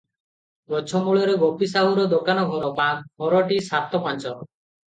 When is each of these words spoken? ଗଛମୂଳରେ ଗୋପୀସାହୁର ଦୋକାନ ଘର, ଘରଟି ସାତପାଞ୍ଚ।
ଗଛମୂଳରେ 0.71 1.35
ଗୋପୀସାହୁର 1.43 2.07
ଦୋକାନ 2.15 2.47
ଘର, 2.55 2.89
ଘରଟି 3.27 3.63
ସାତପାଞ୍ଚ। 3.71 4.37